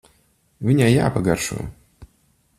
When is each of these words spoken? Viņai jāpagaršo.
Viņai 0.69 0.87
jāpagaršo. 0.93 1.61